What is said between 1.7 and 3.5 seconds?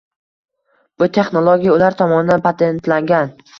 ular tomonidan patentlagan.